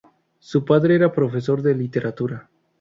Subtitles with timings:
[0.39, 2.49] Su padre era profesor de Literatura.